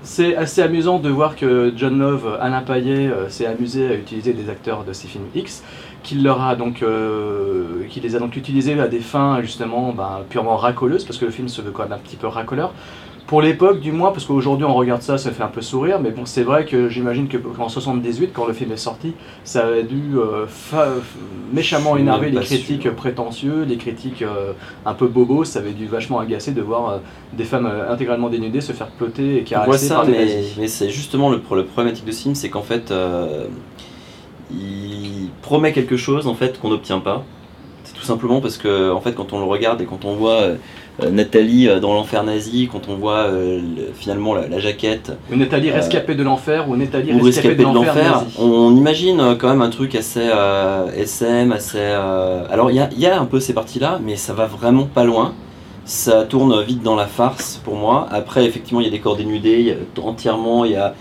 c'est 0.02 0.36
assez 0.36 0.62
amusant 0.62 0.98
de 0.98 1.08
voir 1.08 1.34
que 1.34 1.72
John 1.76 1.98
Love, 1.98 2.38
Alain 2.40 2.62
euh, 2.68 3.28
s'est 3.28 3.46
amusé 3.46 3.88
à 3.88 3.94
utiliser 3.94 4.32
des 4.32 4.48
acteurs 4.48 4.84
de 4.84 4.92
ces 4.92 5.08
films 5.08 5.26
X, 5.34 5.64
qu'il 6.04 6.22
les 6.22 6.30
a 6.30 6.54
donc 6.54 8.36
utilisés 8.36 8.80
à 8.80 8.88
des 8.88 9.00
fins 9.00 9.42
justement 9.42 9.92
ben, 9.92 10.20
purement 10.30 10.56
racoleuses, 10.56 11.04
parce 11.04 11.18
que 11.18 11.24
le 11.24 11.30
film 11.32 11.48
se 11.48 11.60
veut 11.60 11.72
quand 11.72 11.82
même 11.82 11.92
un 11.92 11.98
petit 11.98 12.16
peu 12.16 12.28
racoleur. 12.28 12.72
Pour 13.28 13.42
l'époque, 13.42 13.80
du 13.80 13.92
moins, 13.92 14.10
parce 14.10 14.24
qu'aujourd'hui 14.24 14.64
on 14.64 14.72
regarde 14.72 15.02
ça, 15.02 15.18
ça 15.18 15.30
fait 15.30 15.42
un 15.42 15.48
peu 15.48 15.60
sourire, 15.60 16.00
mais 16.00 16.12
bon, 16.12 16.24
c'est 16.24 16.44
vrai 16.44 16.64
que 16.64 16.88
j'imagine 16.88 17.28
que 17.28 17.36
qu'en 17.36 17.68
78, 17.68 18.30
quand 18.32 18.46
le 18.46 18.54
film 18.54 18.72
est 18.72 18.78
sorti, 18.78 19.12
ça 19.44 19.66
a 19.66 19.82
dû 19.82 20.14
euh, 20.16 20.46
méchamment 21.52 21.98
énerver 21.98 22.30
les 22.30 22.40
critiques 22.40 22.84
sûr. 22.84 22.94
prétentieux, 22.94 23.64
les 23.68 23.76
critiques 23.76 24.22
euh, 24.22 24.54
un 24.86 24.94
peu 24.94 25.08
bobos, 25.08 25.44
ça 25.44 25.58
avait 25.58 25.72
dû 25.72 25.84
vachement 25.84 26.20
agacer 26.20 26.52
de 26.52 26.62
voir 26.62 26.88
euh, 26.88 26.98
des 27.34 27.44
femmes 27.44 27.70
intégralement 27.90 28.30
dénudées 28.30 28.62
se 28.62 28.72
faire 28.72 28.88
ploter 28.88 29.36
et 29.36 29.42
caresser 29.44 29.88
ça, 29.88 29.96
par 29.96 30.06
des 30.06 30.12
mais, 30.12 30.44
mais 30.56 30.66
c'est 30.66 30.88
justement 30.88 31.28
le, 31.28 31.36
le 31.36 31.64
problématique 31.66 32.06
de 32.06 32.12
ce 32.12 32.22
film, 32.22 32.34
c'est 32.34 32.48
qu'en 32.48 32.62
fait, 32.62 32.94
il 34.50 35.28
promet 35.42 35.74
quelque 35.74 35.98
chose 35.98 36.26
en 36.28 36.34
fait 36.34 36.58
qu'on 36.58 36.70
n'obtient 36.70 37.00
pas. 37.00 37.22
C'est 37.84 37.92
tout 37.92 38.04
simplement 38.04 38.40
parce 38.40 38.56
que 38.56 38.90
en 38.90 39.02
fait, 39.02 39.12
quand 39.12 39.34
on 39.34 39.38
le 39.38 39.44
regarde 39.44 39.82
et 39.82 39.84
quand 39.84 40.06
on 40.06 40.14
voit 40.14 40.44
Nathalie 41.10 41.68
euh, 41.68 41.78
dans 41.80 41.92
l'enfer 41.94 42.24
nazi, 42.24 42.68
quand 42.70 42.88
on 42.88 42.96
voit 42.96 43.18
euh, 43.28 43.60
le- 43.60 43.92
finalement 43.94 44.34
la, 44.34 44.48
la 44.48 44.58
jaquette 44.58 45.12
Ou 45.32 45.36
Nathalie 45.36 45.70
rescapée 45.70 46.14
de 46.14 46.22
l'enfer 46.22 46.68
ou 46.68 46.76
Nathalie 46.76 47.12
ou 47.12 47.22
rescapée 47.22 47.48
rescapée 47.48 47.54
de 47.56 47.62
l'enfer 47.62 48.24
on 48.38 48.74
imagine 48.76 49.20
euh, 49.20 49.34
quand 49.36 49.48
même 49.48 49.62
un 49.62 49.70
truc 49.70 49.94
assez 49.94 50.28
euh, 50.32 50.86
SM, 50.96 51.52
assez. 51.52 51.78
euh, 51.78 52.44
Alors 52.50 52.70
il 52.70 52.76
y 52.76 52.80
a, 52.80 52.88
il 52.92 52.98
y 53.00 53.06
a 53.06 53.20
un 53.20 53.26
peu 53.26 53.38
ces 53.40 53.52
parties-là, 53.54 54.00
mais 54.02 54.16
ça 54.16 54.32
va 54.32 54.46
vraiment 54.46 54.86
pas 54.86 55.04
loin. 55.04 55.34
Ça 55.84 56.24
tourne 56.24 56.62
vite 56.64 56.82
dans 56.82 56.96
la 56.96 57.06
farce 57.06 57.60
pour 57.64 57.76
moi. 57.76 58.08
Après, 58.10 58.44
effectivement, 58.44 58.80
il 58.80 58.84
y 58.84 58.88
a 58.88 58.92
des 58.92 58.98
corps 59.00 59.16
dénudés, 59.16 59.58
il 59.60 59.66
y 59.68 59.70
a- 59.70 60.06
entièrement, 60.06 60.64
il 60.64 60.72
y 60.72 60.76
a. 60.76 60.94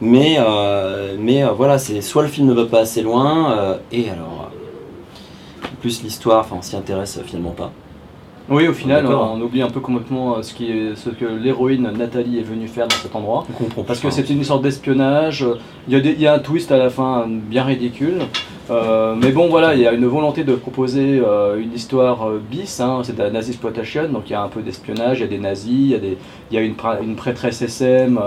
Mais, 0.00 0.36
euh, 0.38 1.16
mais 1.18 1.44
euh, 1.44 1.50
voilà, 1.50 1.76
c'est 1.78 2.00
soit 2.00 2.22
le 2.22 2.28
film 2.28 2.46
ne 2.48 2.54
va 2.54 2.64
pas 2.64 2.78
assez 2.80 3.02
loin, 3.02 3.52
euh, 3.52 3.74
et 3.92 4.08
alors. 4.08 4.48
euh, 4.50 5.66
plus 5.82 6.02
l'histoire, 6.02 6.40
enfin 6.40 6.56
on 6.58 6.62
s'y 6.62 6.76
intéresse 6.76 7.18
euh, 7.18 7.22
finalement 7.24 7.50
pas. 7.50 7.70
Oui, 8.50 8.66
au 8.66 8.72
final, 8.72 9.06
on 9.06 9.40
oublie 9.40 9.62
un 9.62 9.70
peu 9.70 9.78
complètement 9.80 10.36
euh, 10.38 10.42
ce, 10.42 10.52
qui 10.54 10.70
est, 10.70 10.96
ce 10.96 11.08
que 11.10 11.24
l'héroïne 11.24 11.88
Nathalie 11.96 12.38
est 12.40 12.42
venue 12.42 12.66
faire 12.66 12.88
dans 12.88 12.96
cet 12.96 13.14
endroit. 13.14 13.46
On 13.48 13.52
comprend 13.64 13.84
Parce 13.84 14.00
que 14.00 14.10
c'est 14.10 14.28
une 14.28 14.42
sorte 14.42 14.62
d'espionnage, 14.62 15.46
il 15.86 15.94
y, 15.94 15.96
a 15.96 16.00
des- 16.00 16.12
il 16.12 16.20
y 16.20 16.26
a 16.26 16.34
un 16.34 16.40
twist 16.40 16.72
à 16.72 16.76
la 16.76 16.90
fin 16.90 17.26
bien 17.28 17.62
ridicule. 17.64 18.18
Euh, 18.70 19.16
mais 19.20 19.32
bon, 19.32 19.48
voilà, 19.48 19.74
il 19.74 19.80
y 19.80 19.86
a 19.86 19.92
une 19.92 20.06
volonté 20.06 20.44
de 20.44 20.54
proposer 20.54 21.20
euh, 21.24 21.58
une 21.60 21.72
histoire 21.74 22.28
euh, 22.28 22.40
bis, 22.50 22.78
hein, 22.80 23.00
c'est 23.02 23.16
de 23.16 23.22
la 23.22 23.30
nazi 23.30 23.50
exploitation, 23.50 24.08
donc 24.12 24.24
il 24.26 24.32
y 24.32 24.36
a 24.36 24.42
un 24.42 24.48
peu 24.48 24.62
d'espionnage, 24.62 25.18
il 25.18 25.22
y 25.22 25.24
a 25.24 25.26
des 25.28 25.38
nazis, 25.38 25.72
il 25.72 25.88
y 25.88 25.94
a, 25.96 25.98
des, 25.98 26.16
il 26.52 26.54
y 26.54 26.58
a 26.58 26.62
une, 26.62 26.76
prêtresse 27.16 27.62
SM, 27.62 28.20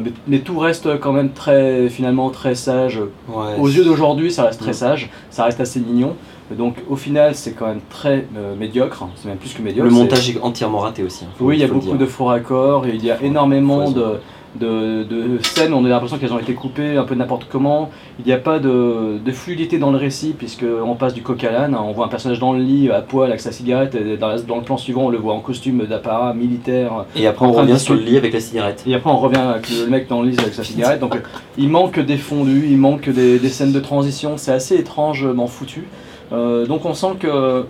mais, 0.00 0.12
mais 0.26 0.38
tout 0.40 0.58
reste 0.58 0.98
quand 0.98 1.12
même 1.12 1.30
très, 1.30 1.88
finalement 1.90 2.30
très 2.30 2.56
sage. 2.56 3.00
Ouais, 3.28 3.54
Aux 3.60 3.68
yeux 3.68 3.84
d'aujourd'hui, 3.84 4.32
ça 4.32 4.44
reste 4.44 4.60
très 4.60 4.72
Mm. 4.72 4.74
sage, 4.74 5.10
ça 5.30 5.44
reste 5.44 5.60
assez 5.60 5.78
mignon. 5.78 6.16
Donc 6.50 6.76
au 6.90 6.96
final, 6.96 7.34
c'est 7.34 7.52
quand 7.52 7.66
même 7.66 7.80
très 7.90 8.26
euh, 8.36 8.54
médiocre, 8.54 9.06
c'est 9.16 9.28
même 9.28 9.38
plus 9.38 9.54
que 9.54 9.62
médiocre. 9.62 9.88
Le 9.88 9.94
montage 9.94 10.30
est 10.30 10.40
entièrement 10.40 10.78
raté 10.80 11.02
aussi. 11.02 11.24
hein, 11.24 11.28
oui, 11.40 11.56
il 11.56 11.60
y 11.60 11.64
a 11.64 11.68
beaucoup 11.68 11.96
de 11.96 12.06
faux 12.06 12.26
raccords, 12.26 12.86
et 12.86 12.94
il 12.94 13.04
y 13.04 13.10
a 13.10 13.20
énormément 13.22 13.90
de, 13.90 14.20
de, 14.60 15.02
de 15.04 15.38
scènes 15.42 15.72
où 15.72 15.78
on 15.78 15.84
a 15.84 15.88
l'impression 15.88 16.18
qu'elles 16.18 16.32
ont 16.34 16.38
été 16.38 16.52
coupées 16.54 16.96
un 16.98 17.04
peu 17.04 17.14
n'importe 17.14 17.46
comment. 17.50 17.88
Il 18.20 18.26
n'y 18.26 18.32
a 18.32 18.36
pas 18.38 18.58
de, 18.58 19.18
de 19.24 19.32
fluidité 19.32 19.78
dans 19.78 19.90
le 19.90 19.96
récit, 19.96 20.34
puisqu'on 20.38 20.94
passe 20.96 21.14
du 21.14 21.22
coq 21.22 21.42
à 21.44 21.50
l'âne. 21.50 21.74
On 21.74 21.92
voit 21.92 22.04
un 22.04 22.08
personnage 22.08 22.38
dans 22.40 22.52
le 22.52 22.60
lit, 22.60 22.90
à 22.90 23.00
poil, 23.00 23.30
avec 23.30 23.40
sa 23.40 23.50
cigarette, 23.50 23.94
et 23.96 24.16
dans, 24.18 24.28
la- 24.28 24.40
dans 24.40 24.56
le 24.56 24.62
plan 24.62 24.76
suivant, 24.76 25.06
on 25.06 25.08
le 25.08 25.18
voit 25.18 25.32
en 25.34 25.40
costume 25.40 25.86
d'apparat 25.86 26.34
militaire. 26.34 27.06
Et 27.16 27.26
après 27.26 27.46
on 27.46 27.52
revient 27.52 27.78
sur 27.80 27.94
le 27.94 28.00
lit 28.00 28.16
avec 28.18 28.32
la 28.34 28.40
cigarette. 28.40 28.84
Et 28.86 28.94
après, 28.94 29.10
on 29.10 29.16
revient 29.18 29.38
avec 29.38 29.70
le 29.70 29.86
mec 29.88 30.08
dans 30.08 30.20
le 30.22 30.28
lit 30.28 30.38
avec 30.38 30.52
sa 30.54 30.62
cigarette. 30.62 31.00
Donc, 31.00 31.16
il 31.58 31.68
manque 31.70 31.98
des 31.98 32.18
fondus, 32.18 32.66
il 32.70 32.76
manque 32.76 33.08
des, 33.08 33.38
des 33.38 33.48
scènes 33.48 33.72
de 33.72 33.80
transition. 33.80 34.36
C'est 34.36 34.52
assez 34.52 34.76
étrangement 34.76 35.46
foutu. 35.46 35.88
Euh, 36.32 36.66
donc, 36.66 36.84
on 36.84 36.94
sent 36.94 37.16
que. 37.20 37.64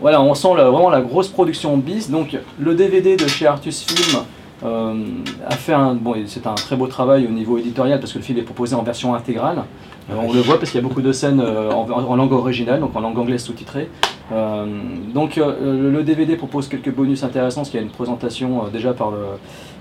Voilà, 0.00 0.20
on 0.20 0.34
sent 0.34 0.48
vraiment 0.48 0.90
la 0.90 1.00
grosse 1.00 1.28
production 1.28 1.76
bis. 1.76 2.10
Donc, 2.10 2.36
le 2.58 2.74
DVD 2.74 3.16
de 3.16 3.28
chez 3.28 3.46
Artus 3.46 3.84
Film 3.84 4.24
a 4.64 5.54
fait 5.56 5.72
un. 5.72 5.94
Bon, 5.94 6.14
c'est 6.26 6.46
un 6.46 6.54
très 6.54 6.76
beau 6.76 6.86
travail 6.86 7.26
au 7.26 7.30
niveau 7.30 7.58
éditorial 7.58 8.00
parce 8.00 8.12
que 8.12 8.18
le 8.18 8.24
film 8.24 8.38
est 8.38 8.42
proposé 8.42 8.74
en 8.74 8.82
version 8.82 9.14
intégrale. 9.14 9.64
Euh, 10.10 10.14
on 10.18 10.32
le 10.32 10.40
voit 10.40 10.58
parce 10.58 10.70
qu'il 10.70 10.80
y 10.80 10.84
a 10.84 10.86
beaucoup 10.86 11.02
de 11.02 11.12
scènes 11.12 11.40
euh, 11.40 11.70
en, 11.70 12.16
langue 12.16 12.32
originale, 12.32 12.80
donc 12.80 12.94
en 12.94 13.00
langue 13.00 13.18
anglaise 13.18 13.42
sous-titrée. 13.42 13.88
Euh, 14.32 14.66
donc 15.12 15.38
euh, 15.38 15.90
le 15.90 16.02
DVD 16.02 16.36
propose 16.36 16.68
quelques 16.68 16.92
bonus 16.92 17.24
intéressants, 17.24 17.60
parce 17.60 17.70
qu'il 17.70 17.80
y 17.80 17.82
a 17.82 17.86
une 17.86 17.92
présentation 17.92 18.64
euh, 18.64 18.70
déjà 18.70 18.92
par, 18.92 19.12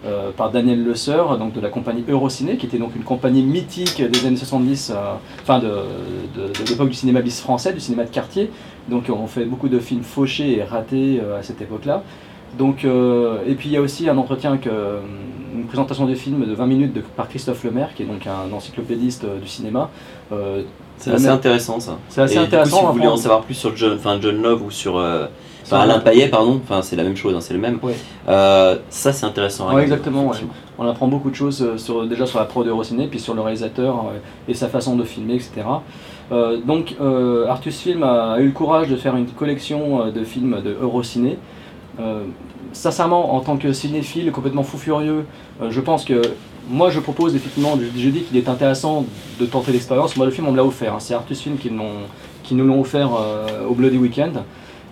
euh, 0.05 0.31
par 0.31 0.51
Daniel 0.51 0.83
Le 0.83 0.95
Seur, 0.95 1.37
donc 1.37 1.53
de 1.53 1.59
la 1.59 1.69
compagnie 1.69 2.03
Eurociné, 2.07 2.57
qui 2.57 2.65
était 2.65 2.77
donc 2.77 2.95
une 2.95 3.03
compagnie 3.03 3.43
mythique 3.43 4.01
des 4.01 4.25
années 4.25 4.37
70, 4.37 4.91
euh, 4.95 5.13
enfin 5.41 5.59
de, 5.59 5.67
de, 6.35 6.47
de 6.47 6.69
l'époque 6.69 6.89
du 6.89 6.95
cinéma 6.95 7.21
bis 7.21 7.41
français, 7.41 7.73
du 7.73 7.79
cinéma 7.79 8.05
de 8.05 8.09
quartier. 8.09 8.49
Donc 8.89 9.09
on 9.09 9.27
fait 9.27 9.45
beaucoup 9.45 9.69
de 9.69 9.79
films 9.79 10.03
fauchés 10.03 10.57
et 10.57 10.63
ratés 10.63 11.21
euh, 11.21 11.39
à 11.39 11.43
cette 11.43 11.61
époque-là. 11.61 12.03
Donc, 12.57 12.86
euh, 12.86 13.38
et 13.48 13.55
puis 13.55 13.69
il 13.69 13.72
y 13.74 13.77
a 13.77 13.81
aussi 13.81 14.07
un 14.10 14.17
entretien, 14.17 14.57
euh, 14.67 15.00
une 15.55 15.65
présentation 15.65 16.05
du 16.05 16.15
film 16.15 16.45
de 16.45 16.53
20 16.53 16.65
minutes 16.67 16.93
de- 16.93 17.01
par 17.01 17.27
Christophe 17.27 17.63
Lemaire, 17.63 17.89
qui 17.95 18.03
est 18.03 18.05
donc 18.05 18.25
un 18.27 18.53
encyclopédiste 18.53 19.24
euh, 19.24 19.39
du 19.39 19.48
cinéma. 19.48 19.89
C'est 20.98 21.12
assez 21.12 21.27
intéressant 21.27 21.79
ça. 21.79 21.98
C'est 22.10 22.22
assez 22.22 22.33
Et 22.36 22.38
du 22.38 22.41
coup, 22.41 22.48
intéressant. 22.48 22.79
si 22.79 22.86
vous 22.86 22.93
voulez 22.93 23.07
en 23.07 23.17
savoir 23.17 23.41
plus 23.41 23.55
sur 23.55 23.75
John, 23.75 23.98
John 24.22 24.41
Love 24.41 24.63
ou 24.63 24.72
sur 24.72 24.95
enfin, 24.95 25.79
Alain 25.79 26.00
Payet, 26.00 26.29
pardon, 26.29 26.62
enfin 26.63 26.81
c'est 26.81 26.95
la 26.95 27.03
même 27.03 27.15
chose, 27.17 27.33
hein, 27.36 27.41
c'est 27.41 27.53
le 27.53 27.60
même. 27.60 27.79
Ouais. 27.81 27.93
Euh, 28.29 28.77
ça 28.89 29.12
c'est 29.12 29.25
intéressant. 29.25 29.65
Ouais, 29.65 29.74
regarder, 29.74 29.91
exactement, 29.93 30.27
ouais. 30.27 30.38
On 30.77 30.88
apprend 30.88 31.07
beaucoup 31.07 31.29
de 31.29 31.36
choses 31.36 31.75
sur, 31.77 32.07
déjà 32.07 32.25
sur 32.25 32.39
la 32.39 32.45
prod 32.45 32.65
Eurociné, 32.67 33.07
puis 33.07 33.19
sur 33.19 33.33
le 33.33 33.41
réalisateur 33.41 34.05
et 34.48 34.53
sa 34.53 34.67
façon 34.69 34.95
de 34.95 35.03
filmer, 35.03 35.36
etc. 35.36 35.51
Euh, 36.31 36.57
donc 36.65 36.95
euh, 37.01 37.48
Artus 37.48 37.77
Film 37.79 38.01
a, 38.03 38.33
a 38.33 38.39
eu 38.39 38.45
le 38.45 38.51
courage 38.51 38.88
de 38.89 38.95
faire 38.95 39.15
une 39.15 39.25
collection 39.27 40.10
de 40.10 40.24
films 40.24 40.62
de 40.63 40.75
Eurociné. 40.81 41.38
Euh, 42.00 42.23
sincèrement, 42.71 43.35
en 43.35 43.41
tant 43.41 43.57
que 43.57 43.71
cinéphile 43.71 44.31
complètement 44.31 44.63
fou 44.63 44.77
furieux, 44.77 45.25
euh, 45.62 45.69
je 45.69 45.79
pense 45.79 46.05
que 46.05 46.21
moi 46.69 46.89
je 46.89 47.00
propose 47.00 47.35
effectivement, 47.35 47.77
je, 47.77 48.00
je 48.00 48.09
dis 48.09 48.21
qu'il 48.21 48.38
est 48.38 48.50
intéressant 48.50 49.05
de 49.39 49.45
tenter 49.45 49.71
l'expérience. 49.71 50.15
Moi 50.17 50.25
le 50.25 50.31
film 50.31 50.47
on 50.47 50.51
me 50.51 50.57
l'a 50.57 50.65
offert, 50.65 50.95
hein. 50.95 51.00
c'est 51.00 51.13
Artus 51.13 51.39
Film 51.39 51.57
qui, 51.57 51.69
nous 51.69 52.65
l'ont 52.65 52.81
offert 52.81 53.12
euh, 53.13 53.67
au 53.67 53.73
Bloody 53.73 53.97
Weekend. 53.97 54.43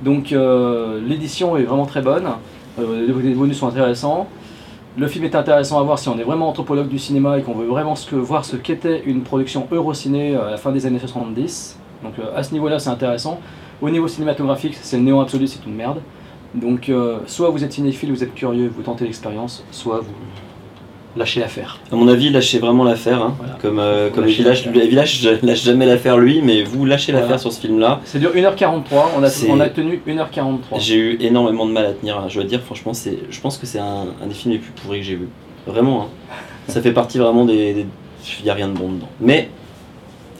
Donc 0.03 0.33
l'édition 1.07 1.57
est 1.57 1.63
vraiment 1.63 1.85
très 1.85 2.01
bonne, 2.01 2.27
les 2.79 3.35
bonus 3.35 3.59
sont 3.59 3.67
intéressants. 3.67 4.27
Le 4.97 5.07
film 5.07 5.25
est 5.25 5.35
intéressant 5.35 5.79
à 5.79 5.83
voir 5.83 5.99
si 5.99 6.09
on 6.09 6.17
est 6.17 6.23
vraiment 6.23 6.49
anthropologue 6.49 6.87
du 6.87 6.97
cinéma 6.97 7.37
et 7.37 7.43
qu'on 7.43 7.53
veut 7.53 7.67
vraiment 7.67 7.93
voir 8.13 8.43
ce 8.43 8.55
qu'était 8.55 9.03
une 9.05 9.21
production 9.21 9.67
eurociné 9.71 10.35
à 10.35 10.49
la 10.49 10.57
fin 10.57 10.71
des 10.71 10.87
années 10.87 10.97
70. 10.97 11.77
Donc 12.03 12.13
à 12.35 12.41
ce 12.41 12.51
niveau-là, 12.53 12.79
c'est 12.79 12.89
intéressant. 12.89 13.39
Au 13.79 13.91
niveau 13.91 14.07
cinématographique, 14.07 14.75
c'est 14.81 14.97
le 14.97 15.03
néant 15.03 15.21
absolu, 15.21 15.45
c'est 15.45 15.63
une 15.67 15.75
merde. 15.75 16.01
Donc 16.53 16.89
euh, 16.89 17.17
soit 17.27 17.49
vous 17.49 17.63
êtes 17.63 17.71
cinéphile, 17.73 18.11
vous 18.11 18.23
êtes 18.23 18.33
curieux, 18.35 18.71
vous 18.75 18.81
tentez 18.83 19.05
l'expérience, 19.05 19.63
soit 19.71 19.99
vous 19.99 20.11
lâchez 21.17 21.39
l'affaire. 21.41 21.79
À 21.91 21.95
mon 21.95 22.07
avis, 22.07 22.29
lâchez 22.29 22.59
vraiment 22.59 22.83
l'affaire. 22.85 23.21
Hein. 23.21 23.35
Voilà. 23.37 23.53
Comme, 23.61 23.79
euh, 23.79 24.09
comme 24.09 24.25
Village, 24.25 24.65
lâche 25.43 25.63
jamais 25.63 25.85
l'affaire 25.85 26.17
lui, 26.17 26.41
mais 26.41 26.63
vous 26.63 26.85
lâchez 26.85 27.11
Voilà. 27.11 27.25
l'affaire 27.25 27.39
sur 27.41 27.51
ce 27.51 27.59
film-là. 27.61 27.99
C'est 28.05 28.19
dure 28.19 28.31
1h43, 28.33 28.83
on 29.17 29.23
a, 29.23 29.29
on 29.49 29.59
a 29.59 29.69
tenu 29.69 30.01
1h43. 30.07 30.79
J'ai 30.79 30.95
eu 30.95 31.17
énormément 31.21 31.65
de 31.65 31.71
mal 31.71 31.85
à 31.85 31.93
tenir. 31.93 32.17
hein. 32.17 32.25
Je 32.29 32.35
dois 32.35 32.43
dire, 32.45 32.61
franchement, 32.61 32.93
c'est, 32.93 33.17
je 33.29 33.39
pense 33.41 33.57
que 33.57 33.65
c'est 33.65 33.79
un, 33.79 34.05
un 34.23 34.27
des 34.27 34.33
films 34.33 34.53
les 34.53 34.59
plus 34.59 34.71
pourris 34.71 34.99
que 34.99 35.05
j'ai 35.05 35.15
vu. 35.15 35.27
Vraiment. 35.67 36.03
hein. 36.03 36.07
Ça 36.67 36.81
fait 36.81 36.93
partie 36.93 37.17
vraiment 37.17 37.43
des. 37.45 37.73
des- 37.73 37.85
Il 38.39 38.43
n'y 38.45 38.49
a 38.49 38.53
rien 38.53 38.67
de 38.69 38.73
bon 38.77 38.89
dedans. 38.89 39.09
Mais 39.19 39.49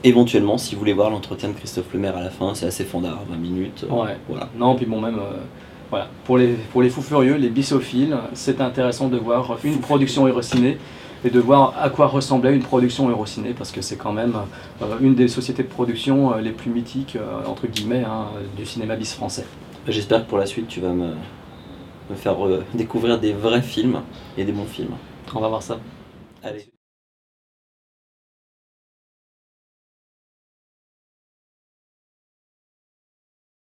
éventuellement, 0.04 0.58
si 0.58 0.76
vous 0.76 0.80
voulez 0.80 0.94
voir 0.94 1.10
l'entretien 1.10 1.50
de 1.50 1.54
Christophe 1.54 1.94
Lemaire 1.94 2.16
à 2.16 2.22
la 2.22 2.30
fin, 2.30 2.54
c'est 2.54 2.66
assez 2.68 2.84
fandard, 2.86 3.20
20 3.30 3.36
minutes. 3.38 3.86
euh, 3.90 3.94
Ouais. 4.04 4.16
Voilà. 4.30 4.50
Non, 4.58 4.76
puis 4.76 4.86
bon, 4.86 5.02
même, 5.02 5.18
euh, 5.20 5.38
voilà. 5.92 6.08
Pour 6.24 6.38
les, 6.38 6.54
pour 6.72 6.82
les 6.82 6.90
fous 6.90 7.02
furieux, 7.02 7.36
les 7.36 7.50
bissophiles, 7.50 8.18
c'est 8.34 8.62
intéressant 8.62 9.10
de 9.10 9.18
voir 9.18 9.58
une 9.66 9.80
production 9.80 10.26
Eurociné 10.26 10.78
et 11.26 11.30
de 11.30 11.40
voir 11.40 11.76
à 11.78 11.90
quoi 11.90 12.08
ressemblait 12.08 12.56
une 12.56 12.64
production 12.64 13.10
Eurociné, 13.10 13.54
parce 13.54 13.72
que 13.72 13.82
c'est 13.82 13.98
quand 13.98 14.14
même 14.14 14.36
euh, 14.82 14.98
une 15.02 15.16
des 15.16 15.28
sociétés 15.28 15.64
de 15.64 15.68
production 15.68 16.34
euh, 16.34 16.40
les 16.42 16.52
plus 16.52 16.72
mythiques, 16.72 17.18
euh, 17.18 17.46
entre 17.46 17.68
guillemets, 17.68 18.06
hein, 18.06 18.28
du 18.58 18.66
cinéma 18.66 18.96
bis 18.96 19.14
français. 19.14 19.46
J'espère 19.86 20.24
que 20.24 20.30
pour 20.30 20.38
la 20.38 20.46
suite, 20.46 20.68
tu 20.70 20.80
vas 20.80 20.94
me, 20.94 21.10
me 22.10 22.16
faire 22.16 22.38
découvrir 22.74 23.20
des 23.20 23.34
vrais 23.34 23.62
films 23.62 24.02
et 24.38 24.46
des 24.46 24.54
bons 24.54 24.66
films. 24.66 24.96
On 25.36 25.42
va 25.42 25.50
voir 25.50 25.62
ça. 25.62 25.78
Allez. 26.42 26.72